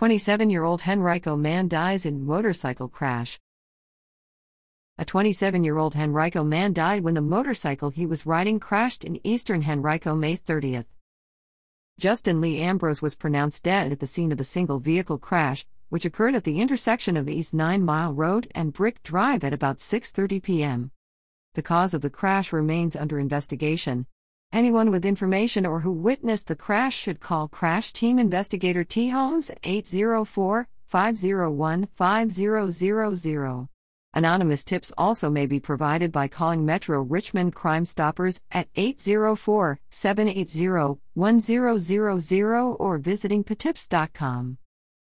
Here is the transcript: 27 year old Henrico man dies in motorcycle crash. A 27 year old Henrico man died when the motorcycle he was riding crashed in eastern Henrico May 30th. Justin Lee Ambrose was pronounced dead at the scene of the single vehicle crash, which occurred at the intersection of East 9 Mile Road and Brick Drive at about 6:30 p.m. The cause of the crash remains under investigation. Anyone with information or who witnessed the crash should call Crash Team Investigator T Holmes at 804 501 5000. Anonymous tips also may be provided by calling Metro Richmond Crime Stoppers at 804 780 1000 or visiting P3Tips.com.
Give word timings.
27 0.00 0.48
year 0.48 0.64
old 0.64 0.80
Henrico 0.88 1.36
man 1.36 1.68
dies 1.68 2.06
in 2.06 2.24
motorcycle 2.24 2.88
crash. 2.88 3.38
A 4.96 5.04
27 5.04 5.62
year 5.62 5.76
old 5.76 5.94
Henrico 5.94 6.42
man 6.42 6.72
died 6.72 7.04
when 7.04 7.12
the 7.12 7.20
motorcycle 7.20 7.90
he 7.90 8.06
was 8.06 8.24
riding 8.24 8.58
crashed 8.58 9.04
in 9.04 9.20
eastern 9.26 9.62
Henrico 9.62 10.14
May 10.14 10.38
30th. 10.38 10.86
Justin 11.98 12.40
Lee 12.40 12.62
Ambrose 12.62 13.02
was 13.02 13.14
pronounced 13.14 13.62
dead 13.62 13.92
at 13.92 14.00
the 14.00 14.06
scene 14.06 14.32
of 14.32 14.38
the 14.38 14.42
single 14.42 14.78
vehicle 14.78 15.18
crash, 15.18 15.66
which 15.90 16.06
occurred 16.06 16.34
at 16.34 16.44
the 16.44 16.62
intersection 16.62 17.14
of 17.14 17.28
East 17.28 17.52
9 17.52 17.84
Mile 17.84 18.14
Road 18.14 18.50
and 18.54 18.72
Brick 18.72 19.02
Drive 19.02 19.44
at 19.44 19.52
about 19.52 19.80
6:30 19.80 20.42
p.m. 20.42 20.92
The 21.52 21.62
cause 21.62 21.92
of 21.92 22.00
the 22.00 22.08
crash 22.08 22.54
remains 22.54 22.96
under 22.96 23.18
investigation. 23.18 24.06
Anyone 24.52 24.90
with 24.90 25.04
information 25.04 25.64
or 25.64 25.80
who 25.80 25.92
witnessed 25.92 26.48
the 26.48 26.56
crash 26.56 26.96
should 26.96 27.20
call 27.20 27.46
Crash 27.46 27.92
Team 27.92 28.18
Investigator 28.18 28.82
T 28.82 29.10
Holmes 29.10 29.48
at 29.48 29.60
804 29.62 30.66
501 30.86 31.88
5000. 31.94 33.68
Anonymous 34.12 34.64
tips 34.64 34.92
also 34.98 35.30
may 35.30 35.46
be 35.46 35.60
provided 35.60 36.10
by 36.10 36.26
calling 36.26 36.66
Metro 36.66 37.00
Richmond 37.00 37.54
Crime 37.54 37.84
Stoppers 37.84 38.40
at 38.50 38.66
804 38.74 39.78
780 39.88 40.98
1000 41.14 42.76
or 42.80 42.98
visiting 42.98 43.44
P3Tips.com. 43.44 44.58